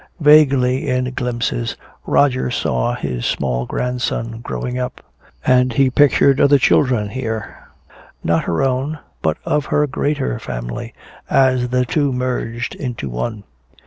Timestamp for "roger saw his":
2.07-3.23